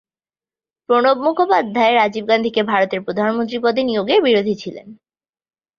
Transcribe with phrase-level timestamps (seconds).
[0.89, 4.87] প্রণব মুখোপাধ্যায় রাজীব গান্ধীকে ভারতের প্রধানমন্ত্রী পদে নিয়োগের বিরোধী ছিলেন।